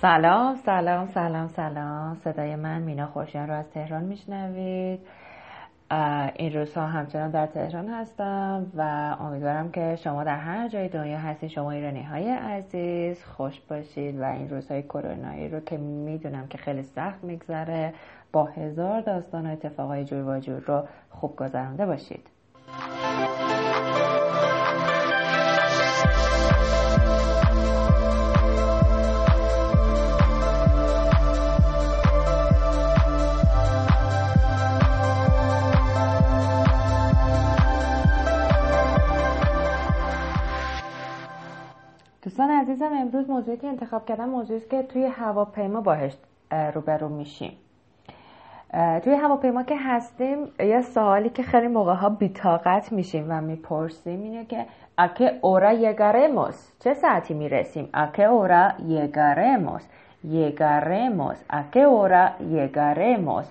سلام 0.00 0.56
سلام 0.56 1.06
سلام 1.06 1.48
سلام. 1.48 2.14
صدای 2.14 2.56
من 2.56 2.82
مینا 2.82 3.06
خوشیان 3.06 3.48
رو 3.48 3.54
از 3.54 3.70
تهران 3.70 4.04
میشنوید. 4.04 5.00
این 6.36 6.52
روزها 6.52 6.86
همچنان 6.86 7.30
در 7.30 7.46
تهران 7.46 7.88
هستم 7.88 8.66
و 8.76 8.80
امیدوارم 9.20 9.70
که 9.70 9.96
شما 9.96 10.24
در 10.24 10.36
هر 10.36 10.68
جای 10.68 10.88
دنیا 10.88 11.18
هستید. 11.18 11.50
شما 11.50 11.70
ایرانی 11.70 12.02
های 12.02 12.30
عزیز 12.30 13.24
خوش 13.24 13.60
باشید 13.60 14.20
و 14.20 14.24
این 14.24 14.50
روزهای 14.50 14.82
کرونایی 14.82 15.48
رو 15.48 15.60
که 15.60 15.76
می‌دونم 15.76 16.46
که 16.46 16.58
خیلی 16.58 16.82
سخت 16.82 17.24
میگذره 17.24 17.94
با 18.32 18.44
هزار 18.44 19.00
داستان 19.00 19.46
و 19.46 19.52
اتفاقای 19.52 20.04
جور 20.04 20.28
و 20.28 20.40
جور 20.40 20.60
رو 20.60 20.84
خوب 21.10 21.36
گذرانده 21.36 21.86
باشید. 21.86 22.39
دوستان 42.30 42.50
عزیزم 42.50 42.90
امروز 42.92 43.30
موضوعی 43.30 43.56
که 43.56 43.66
انتخاب 43.66 44.06
کردم 44.06 44.28
موضوعی 44.28 44.60
که 44.70 44.82
توی 44.82 45.04
هواپیما 45.06 45.80
باهش 45.80 46.16
روبرو 46.74 47.08
میشیم. 47.08 47.52
توی 49.04 49.14
هواپیما 49.14 49.62
که 49.62 49.76
هستیم 49.76 50.38
یه 50.58 50.82
سوالی 50.82 51.28
که 51.30 51.42
خیلی 51.42 51.66
موقع 51.66 51.94
ها 51.94 52.08
بیتاقت 52.08 52.92
میشیم 52.92 53.26
و 53.28 53.40
می‌پرسیم 53.40 54.22
اینه 54.22 54.44
که 54.44 54.66
اکه 54.98 55.38
اورا 55.40 55.72
یگرموس؟ 55.72 56.72
چه 56.80 56.94
ساعتی 56.94 57.34
می‌رسیم؟ 57.34 57.88
اکه 57.94 58.24
اورا 58.24 58.72
یگرموس. 58.88 59.86
یگرموس. 60.24 61.44
اکه 61.50 61.80
اورا 61.80 62.28
یگرموس. 62.40 63.50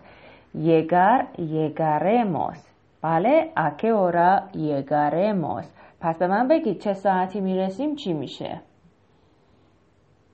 یگر 0.56 1.26
یگرموس. 1.38 2.68
بله 3.02 3.52
اکه 3.56 3.88
اورا 3.88 4.40
یگرموس. 4.54 5.72
پس 6.02 6.18
به 6.18 6.28
من 6.28 6.48
بگید 6.48 6.80
چه 6.80 6.94
ساعتی 6.94 7.42
می‌رسیم؟ 7.42 7.96
چی 7.96 8.14
میشه؟ 8.14 8.62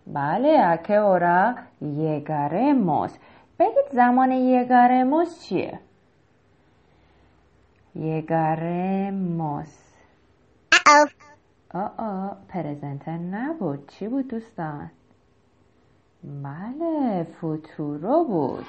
بله 0.08 0.62
اکه 0.66 0.94
اورا 0.94 1.56
یگرموس. 1.82 3.18
بگید 3.60 3.92
زمان 3.92 4.32
یگرموس 4.32 5.42
چیه؟ 5.44 5.80
یگرموس. 7.96 9.78
آه. 11.74 11.92
آه 11.98 12.38
پرزنتر 12.50 13.18
نبود. 13.18 13.88
چی 13.88 14.08
بود 14.08 14.28
دوستان؟ 14.28 14.92
بله 16.24 17.24
فوتورو 17.24 18.24
بود. 18.24 18.66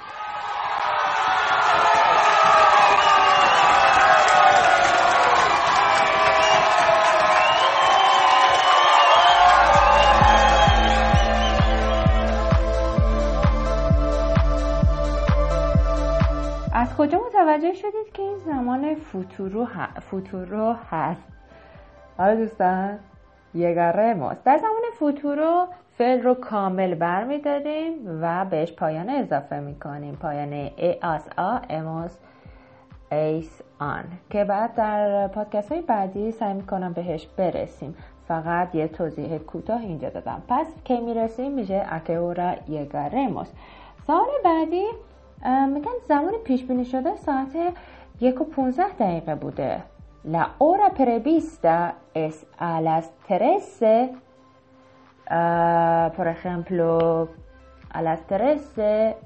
متوجه 17.37 17.73
شدید 17.73 18.13
که 18.15 18.23
این 18.23 18.39
زمان 18.39 18.95
فوتورو, 18.95 19.65
ه... 19.65 20.01
فوتورو 20.01 20.77
هست. 20.91 21.29
آره 22.19 22.37
دوستان 22.37 22.99
یگرموس 23.55 24.37
در 24.45 24.59
زمان 24.59 24.83
فوتورو 24.99 25.67
فعل 25.99 26.23
رو 26.23 26.35
کامل 26.35 26.95
برمیداریم 26.95 27.93
و 28.23 28.45
بهش 28.45 28.73
پایان 28.73 29.11
اضافه 29.11 29.61
می‌کنیم. 29.61 30.15
پایان 30.15 30.53
ای 30.53 30.97
آس 31.03 31.29
آ 31.39 31.59
اموس 31.71 32.17
ایس 33.13 33.63
آن 33.79 34.05
که 34.31 34.45
بعد 34.45 34.75
در 34.75 35.29
پادکست 35.29 35.73
های 35.73 35.81
بعدی 35.81 36.33
سعی 36.33 36.55
می‌کنم 36.55 36.93
بهش 36.93 37.27
برسیم. 37.27 37.97
فقط 38.29 38.75
یه 38.75 38.89
توضیح 38.89 39.39
کوتاه 39.39 39.81
اینجا 39.81 40.09
دادم. 40.09 40.43
پس 40.49 40.67
که 40.85 41.01
می‌رسیم؟ 41.01 41.53
میشه 41.53 41.87
اکهورا 41.91 42.55
یگرموس 42.69 43.49
سال 44.07 44.27
بعدی 44.45 44.85
میگن 45.47 45.91
زمان 46.09 46.33
پیش 46.45 46.65
بینی 46.65 46.85
شده 46.85 47.17
ساعت 47.17 47.57
یک 48.21 48.41
و 48.41 48.45
پونزه 48.45 48.89
دقیقه 48.99 49.35
بوده 49.35 49.83
La 50.27 50.55
hora 50.59 50.91
prevista 50.91 51.95
es 52.13 52.47
a 52.59 52.81
las 52.81 53.13
13, 53.29 54.11
uh, 55.31 56.11
por 56.17 56.27
ejemplo, 56.27 57.29
a 57.91 58.03
las 58.03 58.27
13 58.27 59.17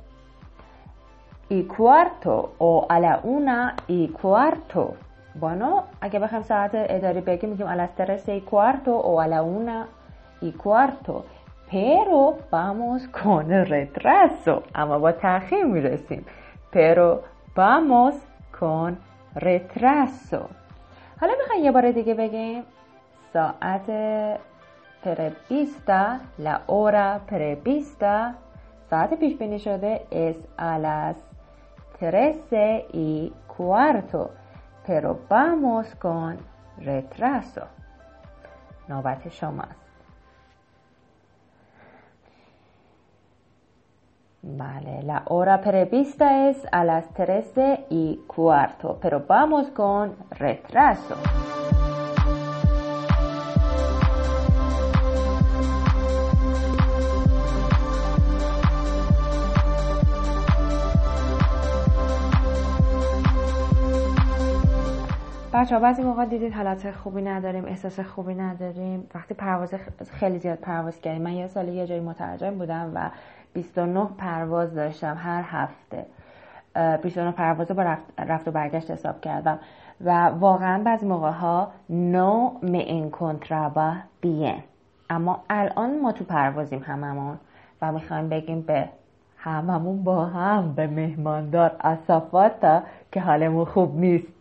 y 1.48 1.62
cuarto 1.64 2.52
o 2.58 2.84
a 2.87 3.00
la 3.00 3.20
una 3.22 3.76
y 3.88 4.08
cuarto. 4.08 4.97
Bueno, 5.34 5.84
اگه 6.00 6.19
بخوایم 6.19 6.44
ساعت 6.44 6.70
اداری 6.75 7.20
بگیم 7.20 7.50
میگیم 7.50 7.66
a 7.66 7.76
las 7.76 7.94
13 7.94 8.37
y 8.37 8.41
cuarto 8.42 8.98
o 8.98 9.20
a 9.20 9.26
la 9.26 9.42
una 9.42 9.88
y 10.42 10.52
cuarto. 10.52 11.25
Pero 11.70 12.38
vamos 12.50 13.08
con 13.08 13.48
retraso. 13.48 14.62
اما 14.75 14.98
با 14.98 15.12
تاخیر 15.12 15.64
می‌رسیم. 15.64 16.25
Pero 16.72 17.22
vamos 17.56 18.14
con 18.60 18.97
retraso. 19.36 20.48
حالا 21.20 21.32
می‌خوایم 21.38 21.64
یه 21.64 21.72
بار 21.72 21.91
دیگه 21.91 22.14
بگیم 22.14 22.62
ساعت 23.32 23.91
پربیستا 25.03 26.16
لا 26.38 26.60
اورا 26.66 27.19
پربیستا 27.26 28.31
ساعت 28.91 29.14
پیش 29.14 29.37
بینی 29.37 29.58
شده 29.58 30.00
a 30.58 30.78
las 30.78 31.16
13 32.00 32.87
y 32.92 33.32
cuarto 33.58 34.31
pero 34.87 35.19
vamos 35.28 35.94
con 35.94 36.37
retraso 36.78 37.62
نوبت 38.88 39.28
شماست 39.28 39.89
Vale, 44.42 45.02
la 45.02 45.24
hora 45.26 45.60
prevista 45.60 46.48
es 46.48 46.56
a 46.72 46.82
las 46.82 47.12
13 47.12 47.86
y 47.90 48.20
cuarto, 48.26 48.98
pero 49.00 49.24
vamos 49.28 49.68
con 49.70 50.16
retraso. 50.30 51.16
بچه 65.52 65.74
ها 65.74 65.80
بعضی 65.80 66.02
موقع 66.02 66.24
دیدید 66.24 66.52
حالت 66.52 66.90
خوبی 66.90 67.22
نداریم 67.22 67.64
احساس 67.64 68.00
خوبی 68.00 68.34
نداریم 68.34 69.08
وقتی 69.14 69.34
پرواز 69.34 69.74
خیلی 70.12 70.38
زیاد 70.38 70.58
پرواز 70.58 71.00
کردیم 71.00 71.22
من 71.22 71.32
یه 71.32 71.46
سال 71.46 71.68
یه 71.68 71.86
جایی 71.86 72.00
مترجم 72.00 72.58
بودم 72.58 72.93
و 72.94 73.10
29 73.52 74.05
پرواز 74.19 74.75
داشتم 74.75 75.17
هر 75.19 75.44
هفته. 75.47 76.06
29 77.02 77.32
پرواز 77.32 77.69
با 77.69 77.82
رفت, 78.19 78.49
و 78.49 78.50
برگشت 78.50 78.91
حساب 78.91 79.20
کردم. 79.20 79.58
و 80.00 80.26
واقعا 80.26 80.82
بعضی 80.82 81.06
موقع 81.06 81.31
ها 81.31 81.73
نو 81.91 82.52
me 82.62 82.82
encontraba 82.88 84.02
bien 84.26 84.62
اما 85.11 85.44
الان 85.50 86.00
ما 86.00 86.12
تو 86.12 86.25
پروازیم 86.25 86.82
هممون 86.82 87.38
و 87.82 87.93
می‌خوایم 87.93 88.29
بگیم 88.29 88.61
به 88.62 88.88
هممون 89.37 90.05
با 90.05 90.25
هم 90.26 90.75
به 90.75 90.87
مهماندار 90.87 91.76
اصافاتا 91.81 92.82
که 93.12 93.20
حالمون 93.20 93.64
خوب 93.64 93.96
نیست. 93.96 94.32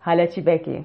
حالا 0.00 0.26
چی 0.26 0.40
بگیم؟ 0.40 0.84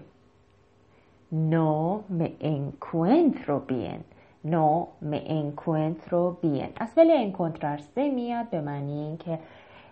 no 1.31 2.03
me 2.19 2.29
encuentro 2.41 3.59
bien 3.67 4.01
no 4.43 4.87
me 5.01 5.19
encuentro 5.39 6.39
bien 6.41 6.71
از 6.75 6.89
فعل 6.93 7.31
encontrarse 7.31 7.97
میاد 7.97 8.49
به 8.49 8.61
معنی 8.61 8.99
اینکه 8.99 9.39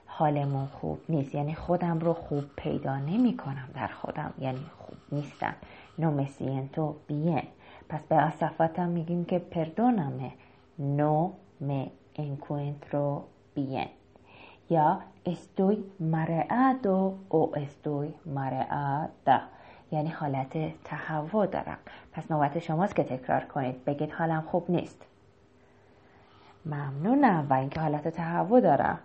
حالمون 0.05 0.65
خوب 0.65 0.99
نیست 1.09 1.35
یعنی 1.35 1.55
خودم 1.55 1.99
رو 1.99 2.13
خوب 2.13 2.43
پیدا 2.55 2.97
نمی 2.97 3.37
کنم 3.37 3.69
در 3.75 3.87
خودم 3.87 4.33
یعنی 4.39 4.65
خوب 4.77 4.97
نیستم 5.11 5.55
no 5.99 6.05
me 6.05 6.25
siento 6.25 7.11
bien 7.11 7.45
پس 7.89 8.03
به 8.09 8.15
اصفتم 8.15 8.87
میگیم 8.89 9.25
که 9.25 9.41
perdóname 9.51 10.31
no 10.97 11.29
me 11.67 11.89
encuentro 12.19 13.21
bien 13.55 13.89
یا 14.69 14.99
estoy 15.25 15.77
mareado 15.99 16.97
o 17.29 17.51
estoy 17.55 18.13
mareada 18.37 19.58
یعنی 19.91 20.09
حالت 20.09 20.83
تهوع 20.83 21.45
دارم. 21.45 21.77
پس 22.11 22.31
نوبت 22.31 22.59
شماست 22.59 22.95
که 22.95 23.03
تکرار 23.03 23.41
کنید. 23.41 23.85
بگید 23.85 24.11
حالم 24.11 24.41
خوب 24.41 24.71
نیست. 24.71 25.05
ممنونم 26.65 27.47
و 27.49 27.53
اینکه 27.53 27.79
حالت 27.79 28.07
تهوع 28.07 28.61
دارم. 28.61 28.99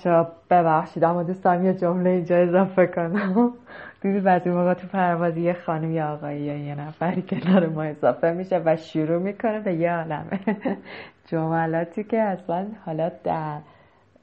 بچه 0.00 0.26
ببخشید 0.50 1.04
اما 1.04 1.22
دوست 1.22 1.44
دارم 1.44 1.66
یه 1.66 1.74
جمله 1.74 2.10
اینجا 2.10 2.36
اضافه 2.36 2.86
کنم. 2.86 3.52
دیدی 4.02 4.20
بعضی 4.20 4.50
موقع 4.50 4.74
تو 4.74 4.86
پروازی 4.86 5.40
یه 5.40 5.52
خانم 5.52 5.92
یا 5.92 6.12
آقایی 6.12 6.40
یا 6.40 6.56
یه 6.56 6.74
نفری 6.74 7.22
کنار 7.22 7.66
ما 7.66 7.82
اضافه 7.82 8.32
میشه 8.32 8.62
و 8.64 8.76
شروع 8.76 9.18
می‌کنه 9.18 9.60
به 9.60 9.74
یه 9.74 9.92
عالمه 9.92 10.40
جملاتی 11.28 12.04
که 12.04 12.18
اصلا 12.18 12.66
حالا 12.86 13.10
در 13.24 13.58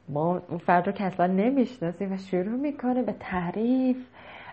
ما 0.10 0.42
اون 0.50 0.58
فرد 0.58 0.86
رو 0.88 0.92
که 0.92 1.04
اصلا 1.04 1.28
نمی‌شناسیم 1.28 2.14
و 2.14 2.18
شروع 2.18 2.60
می‌کنه 2.60 3.04
به 3.04 3.16
تعریف 3.20 3.98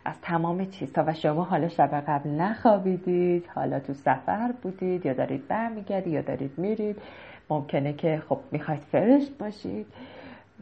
از 0.05 0.21
تمام 0.23 0.65
چیزها. 0.65 1.05
و 1.07 1.15
شما 1.15 1.45
حالا 1.45 1.69
شب 1.69 2.05
قبل 2.09 2.31
نخوابیدید 2.31 3.45
حالا 3.55 3.81
تو 3.81 3.93
سفر 3.93 4.53
بودید 4.63 5.07
یا 5.07 5.13
دارید 5.13 5.49
برمیگردید 5.49 6.13
یا 6.13 6.23
دارید 6.23 6.53
میرید. 6.57 6.97
ممکنه 7.51 7.93
که 7.93 8.23
خب 8.29 8.39
می‌خواید 8.53 8.81
فرش 8.81 9.31
باشید. 9.39 9.87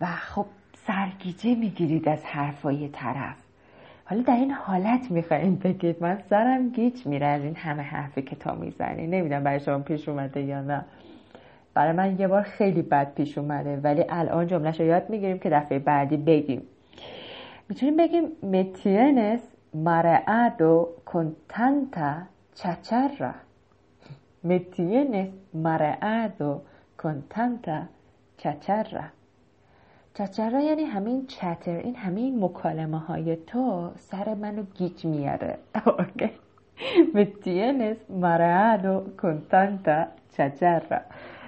و 0.03 0.07
خب 0.07 0.47
سرگیجه 0.87 1.55
می‌گیرید 1.55 2.09
از 2.09 2.25
حرفای 2.25 2.89
طرف. 2.89 3.37
حالا 4.05 4.23
در 4.23 4.37
این 4.37 4.51
حالت 4.51 5.11
می‌خواین 5.11 5.57
بگید 5.57 5.97
من 6.03 6.19
سرم 6.31 6.69
گیج 6.69 7.07
میره 7.07 7.27
از 7.27 7.43
این 7.43 7.57
همه 7.57 7.83
حرفی 7.83 8.23
که 8.23 8.37
تا 8.37 8.55
می‌زنی. 8.55 9.07
نمی‌دونم 9.07 9.45
برای 9.45 9.61
شما 9.61 9.79
پیش 9.79 10.09
اومده 10.09 10.41
یا 10.41 10.63
نه. 10.63 10.85
برای 11.75 11.93
من 11.93 12.21
یه 12.21 12.29
بار 12.29 12.43
خیلی 12.43 12.83
بد 12.83 13.15
پیش 13.15 13.39
اومده 13.39 13.77
ولی 13.77 14.05
الان 14.09 14.47
جملهش 14.47 14.81
رو 14.81 14.87
یاد 14.87 15.11
می‌گیریم 15.11 15.39
که 15.39 15.51
دفعه 15.51 15.79
بعدی 15.79 16.17
بگیم. 16.17 16.63
می‌تونیم 17.69 17.97
بگیم 17.97 18.25
متینس 18.43 19.41
مرعادو 19.75 20.89
کنتانتا 21.07 22.15
cháchara 22.55 23.33
me 24.45 24.66
tienes 24.66 25.29
mareado 25.55 26.61
con 26.99 27.30
tanta 27.30 27.83
cháchara 28.37 29.03
cháchara 30.15 30.61
یعنی 30.61 30.85
همین 30.85 31.27
چتر 31.27 31.77
این 31.77 31.97
همین 31.97 32.45
مکالمه 32.45 32.99
های 32.99 33.37
تو 33.37 33.91
سر 33.97 34.35
منو 34.35 34.63
گیج 34.75 35.05
میاره 35.05 35.59
me 37.15 37.35
tienes 37.35 37.97
mareado 38.11 39.05
con 39.23 39.53
tanta 39.54 40.05
cháchara 40.37 41.01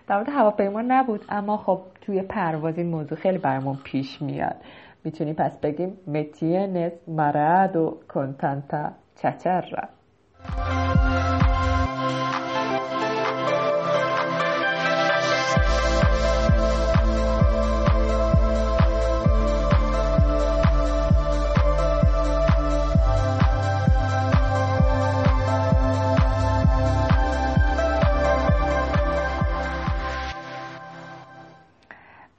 در 0.07 0.17
مورد 0.17 0.29
هواپیما 0.29 0.83
نبود 0.83 1.25
اما 1.29 1.57
خب 1.57 1.81
توی 2.01 2.23
پرواز 2.23 2.79
این 2.79 2.87
موضوع 2.87 3.19
خیلی 3.19 3.39
برمون 3.39 3.79
پیش 3.85 4.23
میاد. 4.23 4.57
می‌تونیم 5.05 5.35
پس 5.35 5.59
بگیم 5.59 5.99
me 6.07 6.28
tienes 6.28 6.93
mareado 7.09 7.99
con 8.09 8.40
tanta 8.40 8.91
چچرا 9.17 9.89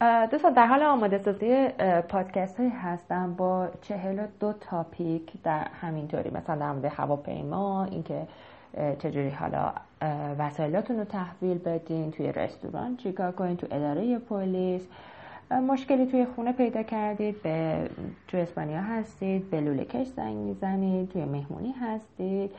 دوستان 0.01 0.53
در 0.53 0.65
حال 0.65 0.83
آماده 0.83 1.18
سازی 1.18 1.68
پادکست 2.09 2.57
هایی 2.57 2.69
هستم 2.69 3.33
با 3.33 3.68
چهل 3.81 4.19
و 4.19 4.27
دو 4.39 4.53
تاپیک 4.53 5.31
در 5.44 5.68
همینطوری 5.81 6.30
مثلا 6.30 6.56
در 6.56 6.71
مورد 6.71 6.86
هواپیما 6.86 7.86
اینکه 7.86 8.27
چجوری 9.00 9.30
حالا 9.30 9.74
وسایلاتون 10.39 10.97
رو 10.97 11.03
تحویل 11.03 11.57
بدین 11.57 12.12
توی 12.12 12.31
رستوران 12.31 12.97
چیکار 12.97 13.31
کنین 13.31 13.57
تو 13.57 13.68
اداره 13.71 14.19
پلیس 14.19 14.88
مشکلی 15.51 16.06
توی 16.06 16.25
خونه 16.25 16.51
پیدا 16.51 16.83
کردید 16.83 17.41
به 17.41 17.89
توی 18.27 18.41
اسپانیا 18.41 18.81
هستید 18.81 19.50
به 19.50 19.62
لوله 19.62 19.86
کش 19.86 20.07
زنگ 20.07 20.36
می‌زنید 20.36 21.09
توی 21.09 21.25
مهمونی 21.25 21.71
هستید. 21.71 22.51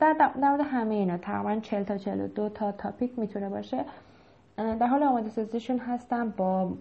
در 0.00 0.30
مورد 0.36 0.60
همه 0.60 0.94
اینا 0.94 1.18
تقریبا 1.18 1.60
40 1.60 1.84
تا 1.84 1.98
42 1.98 2.48
تا 2.48 2.72
تاپیک 2.72 3.18
می‌تونه 3.18 3.48
باشه. 3.48 3.84
در 4.56 4.86
حال 4.86 5.02
آماده 5.02 5.28
سازیشون 5.28 5.78
هستم. 5.78 6.30
با 6.36 6.72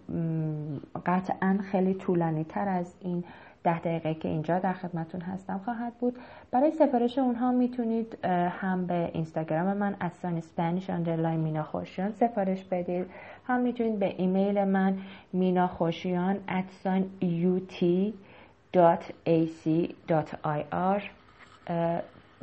قطعا 1.05 1.59
خیلی 1.71 1.93
طولانی 1.93 2.43
تر 2.43 2.69
از 2.69 2.95
این 3.01 3.23
ده 3.63 3.79
دقیقه 3.79 4.13
که 4.13 4.29
اینجا 4.29 4.59
در 4.59 4.73
خدمتون 4.73 5.21
هستم 5.21 5.61
خواهد 5.65 5.93
بود. 5.93 6.19
برای 6.51 6.71
سفارش 6.71 7.17
اونها 7.17 7.51
می‌تونید 7.51 8.25
هم 8.49 8.85
به 8.85 9.11
اینستاگرام 9.13 9.77
من 9.77 9.95
at 10.01 10.13
sign 10.13 10.37
Spanish 10.37 10.89
underline 10.89 11.39
مینا 11.39 11.63
خوشیان 11.63 12.11
سفارش 12.11 12.63
بدید. 12.63 13.05
هم 13.47 13.59
می‌تونید 13.59 13.99
به 13.99 14.15
ایمیل 14.17 14.63
من 14.63 14.97
مینا 15.33 15.67
خوشیان 15.67 16.37
at 16.49 16.69
sign 16.69 17.09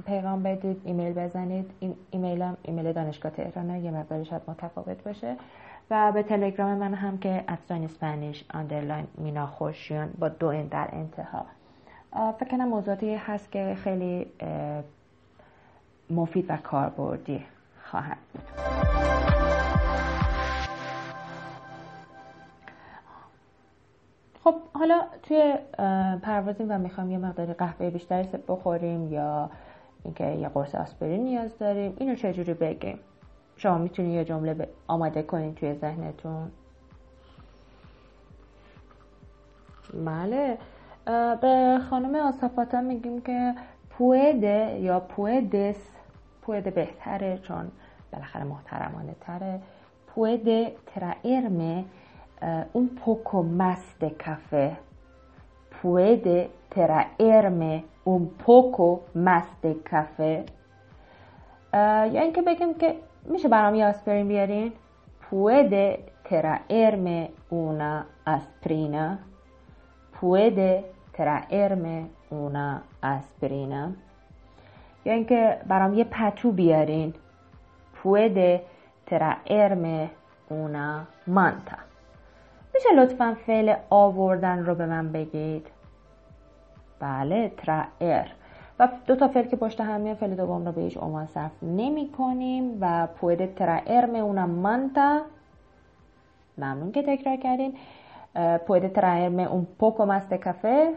پیغام 0.06 0.42
بدید 0.42 0.82
ایمیل 0.84 1.12
بزنید. 1.12 1.70
این 1.80 1.94
ایمیلم 2.10 2.56
ایمیل 2.62 2.92
دانشگاه 2.92 3.32
تهرانه 3.32 3.80
یه 3.80 3.90
مقداری 3.90 4.24
شاید 4.24 4.42
متفاوت 4.48 5.04
باشه. 5.04 5.36
و 5.90 6.12
به 6.12 6.22
تلگرام 6.22 6.78
من 6.78 6.94
هم 6.94 7.18
که 7.18 7.44
افزان 7.48 7.84
اسپانیش 7.84 8.44
آندرلاین 8.54 9.06
مینا 9.18 9.46
خوشیان 9.46 10.10
با 10.18 10.28
دو 10.28 10.46
این 10.46 10.66
در 10.66 10.88
انتها. 10.92 11.46
فکر 12.32 12.48
کنم 12.50 12.68
موضوعاتی 12.68 13.14
هست 13.14 13.52
که 13.52 13.76
خیلی 13.84 14.26
مفید 16.10 16.46
و 16.48 16.56
کاربردی 16.56 17.44
خواهد 17.82 18.18
بود. 18.32 18.42
خب 24.44 24.54
حالا 24.74 25.00
توی 25.22 25.54
پروازیم 26.22 26.66
و 26.70 26.78
می‌خوام 26.78 27.10
یه 27.10 27.18
مقداری 27.18 27.52
قهوه 27.52 27.90
بیشتری 27.90 28.28
بخوریم 28.48 29.12
یا 29.12 29.50
اینکه 30.04 30.24
یه 30.24 30.48
قرص 30.48 30.74
آسپرین 30.74 31.24
نیاز 31.24 31.58
داریم. 31.58 31.96
اینو 31.98 32.14
چجوری 32.14 32.54
بگیم؟ 32.54 32.98
شما 33.56 33.78
می‌تونید 33.78 34.12
یه 34.12 34.24
جمله 34.24 34.68
آماده 34.86 35.22
کنید 35.22 35.54
توی 35.54 35.74
ذهنتون؟ 35.74 36.50
بله. 40.06 40.58
به 41.40 41.80
خانم 41.90 42.14
آصفاتا 42.14 42.80
میگیم 42.80 43.20
که 43.20 43.54
پویده 43.90 44.78
یا 44.80 45.00
پویدس 45.00 45.76
پویده 46.42 46.70
بهتره 46.70 47.38
چون 47.38 47.70
بالاخره 48.12 48.44
محترمانه 48.44 49.14
تره. 49.20 49.60
پویده 50.06 50.72
ترائرمه 50.86 51.84
اون 52.72 52.88
پوکو 52.88 53.42
مست 53.42 54.04
کافه 54.24 54.76
پویده 55.70 56.48
ترائرمه 56.70 57.84
un 58.04 58.28
poco 58.46 59.02
más 59.14 59.46
de 59.62 59.82
café. 59.90 60.44
یا 62.12 62.20
اینکه 62.20 62.42
بگیم 62.42 62.74
که 62.74 62.96
میشه 63.24 63.48
برام 63.48 63.74
یه 63.74 63.86
آسپرین 63.86 64.28
بیارین 64.28 64.72
puede 65.30 66.00
traerme 66.28 67.30
una 67.50 68.06
aspirina. 68.24 69.18
Puede 70.20 70.84
traerme 71.16 72.10
una 72.30 72.82
aspirina. 73.02 73.92
یا 75.04 75.12
اینکه 75.12 75.58
برام 75.68 75.94
یه 75.94 76.04
پتو 76.04 76.52
بیارین 76.52 77.14
puede 78.02 78.60
traerme 79.10 80.08
una 80.50 81.06
manta. 81.26 81.78
میشه 82.74 82.88
لطفا 82.96 83.36
فعل 83.46 83.74
آوردن 83.90 84.64
رو 84.66 84.74
به 84.74 84.86
من 84.86 85.12
بگید 85.12 85.66
بله 87.00 87.48
ترائر 87.48 88.26
و 88.78 88.88
دو 89.06 89.16
تا 89.16 89.28
فعل 89.28 89.44
که 89.44 89.56
پشت 89.56 89.80
هم 89.80 90.00
میان 90.00 90.14
فعل 90.14 90.34
دوم 90.34 90.66
رو 90.66 90.72
به 90.72 90.80
هیچ 90.80 90.98
عنوان 90.98 91.26
صرف 91.26 91.62
نمی 91.62 92.10
کنیم 92.18 92.78
و 92.80 93.08
puede 93.20 93.60
traerme 93.60 94.22
una 94.32 94.46
manta 94.46 95.22
ممنون 96.58 96.92
که 96.92 97.02
تکرار 97.02 97.36
کردین. 97.36 97.74
puede 98.66 98.88
traerme 98.88 99.48
un 99.48 99.66
poco 99.66 100.06
más 100.06 100.28
de 100.28 100.38
café 100.38 100.94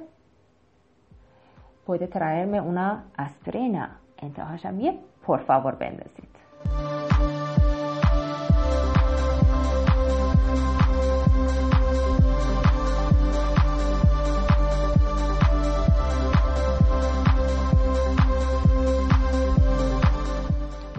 puede 1.85 2.07
traerme 2.07 2.61
una 2.61 3.03
aspirina 3.17 3.89
انتهاشم 4.17 4.79
یه 4.79 4.93
پرفاور 5.23 5.75
بندازید 5.75 6.32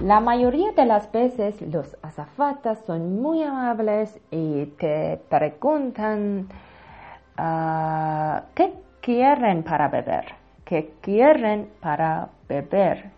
La 0.04 0.20
mayoría 0.20 0.72
de 0.72 0.84
las 0.84 1.10
veces 1.10 1.62
los 1.62 1.96
azafatas 2.02 2.78
son 2.80 3.22
muy 3.22 3.42
amables 3.42 4.20
y 4.30 4.66
te 4.78 5.18
preguntan 5.30 6.46
uh, 7.38 8.40
qué 8.54 8.74
quieren 9.00 9.62
para 9.62 9.88
beber. 9.88 10.26
¿Qué 10.66 10.92
quieren 11.00 11.70
para 11.80 12.28
beber؟ 12.46 13.12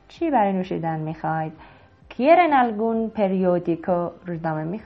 quieren 2.17 2.53
algún 2.55 3.11
periódico 3.11 4.13
روزنامه 4.27 4.81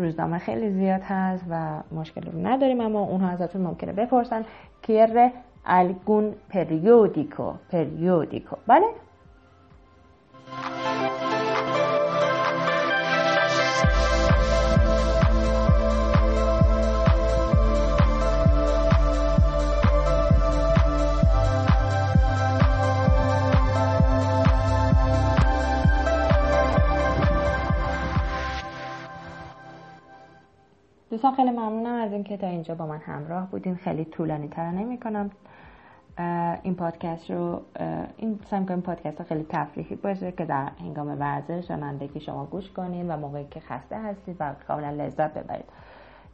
روزنامه 0.00 0.38
خیلی 0.38 0.70
زیاد 0.70 1.02
هست 1.02 1.44
و 1.50 1.82
مشکلی 1.92 2.30
رو 2.30 2.46
نداریم 2.46 2.80
اما 2.80 3.00
اونها 3.00 3.28
ازتون 3.28 3.62
ممکنه 3.62 3.92
بپرسن 3.92 4.44
که 4.82 5.30
algún 5.64 6.36
periódico, 6.50 7.60
periódico, 7.70 8.58
¿vale? 8.66 8.86
دوستان 31.30 31.46
خیلی 31.46 31.58
ممنونم 31.58 31.94
از 31.94 32.12
اینکه 32.12 32.36
تا 32.36 32.46
اینجا 32.46 32.74
با 32.74 32.86
من 32.86 32.98
همراه 32.98 33.50
بودین. 33.50 33.76
خیلی 33.76 34.04
طولانی 34.04 34.48
تر 34.48 34.70
نمی 34.70 34.98
کنم 34.98 35.30
این 36.62 36.74
پادکست 36.74 37.30
رو 37.30 37.62
این 38.16 38.40
سعی 38.50 38.66
این 38.68 38.82
پادکست 38.82 39.22
خیلی 39.22 39.46
تفریحی 39.48 39.96
باشه 39.96 40.32
که 40.32 40.44
در 40.44 40.68
هنگام 40.80 41.20
ورزش 41.20 41.70
رانندگی 41.70 42.20
شما 42.20 42.44
گوش 42.44 42.70
کنین 42.70 43.10
و 43.10 43.16
موقعی 43.16 43.46
که 43.50 43.60
خسته 43.60 43.98
هستید 43.98 44.36
و 44.40 44.54
کاملا 44.68 45.04
لذت 45.04 45.34
ببرید. 45.34 45.64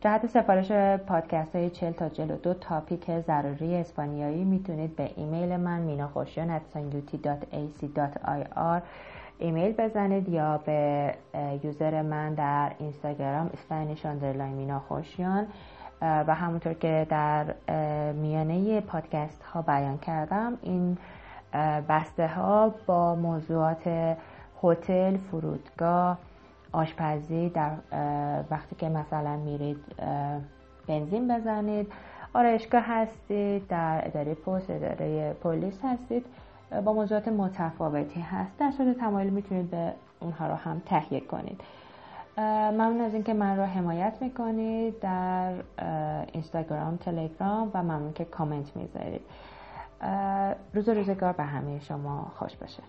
جهت 0.01 0.27
سفارش 0.27 0.73
پادکست 0.99 1.57
های 1.57 1.71
40 1.71 1.93
تا 1.93 2.09
42 2.09 2.55
تاپیک 2.55 3.21
ضروری 3.21 3.77
اسپانیایی 3.77 4.45
می‌تونید 4.45 4.97
به 4.97 5.11
ایمیل 5.17 5.57
من 5.57 5.81
مینا 5.81 6.09
خوشیان 6.09 6.51
ایمیل 9.39 9.73
بزنید 9.73 10.29
یا 10.29 10.59
به 10.59 11.15
یوزر 11.63 12.03
من 12.03 12.35
در 12.35 12.73
اینستاگرام 12.79 13.51
Spanish 13.53 14.07
underline 14.07 14.53
مینا 14.53 14.81
خوشیان. 14.81 15.47
و 16.03 16.35
همونطور 16.35 16.75
که 16.75 17.07
در 17.11 17.55
میانه 18.13 18.81
پادکست 18.81 19.43
ها 19.43 19.63
بیان 19.63 19.99
کردم 19.99 20.59
این 20.63 20.99
بسته 21.89 22.27
ها 22.29 22.75
با 22.87 23.15
موضوعات 23.15 24.17
هتل، 24.63 25.17
فرودگاه، 25.17 26.19
آشپزی 26.73 27.49
در 27.49 27.71
وقتی 28.51 28.77
که 28.77 28.89
مثلا 28.89 29.37
میرید 29.37 29.79
بنزین 30.87 31.29
بزنید 31.29 31.93
آرایشگاه 32.35 32.83
هستید 32.87 33.67
در 33.67 34.03
اداره 34.07 34.35
پست 34.35 34.71
اداره 34.71 35.33
پلیس 35.33 35.81
هستید. 35.85 36.27
با 36.85 36.93
موضوعات 36.93 37.29
متفاوتی 37.29 38.21
هست. 38.21 38.59
در 38.59 38.71
صورت 38.71 38.99
تمایل 38.99 39.31
می‌تونید 39.31 39.71
به 39.71 39.93
اونها 40.21 40.47
رو 40.47 40.55
هم 40.55 40.83
تهیه 40.87 41.21
کنید. 41.21 41.61
ممنون 42.39 43.01
از 43.01 43.15
اینکه 43.15 43.35
من 43.35 43.57
رو 43.57 43.65
حمایت 43.65 44.15
می‌کنید 44.21 45.01
در 45.01 45.53
اینستاگرام 46.33 46.97
تلگرام 46.97 47.71
و 47.75 47.83
ممنون 47.83 48.13
که 48.13 48.25
کامنت 48.25 48.77
می‌ذارید. 48.77 49.21
روز 50.75 50.89
روزگار 50.89 51.33
به 51.33 51.43
همه 51.43 51.81
شما 51.81 52.33
خوش 52.39 52.57
باشه. 52.57 52.83